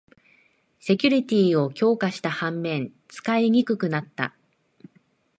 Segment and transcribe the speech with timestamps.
[0.79, 4.35] セキュリティーを強化した反面、使いにくくなった